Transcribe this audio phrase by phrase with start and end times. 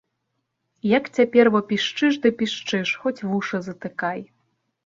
[0.97, 4.19] Як цяпер во пішчыш ды пішчыш, хоць вушы затыкай.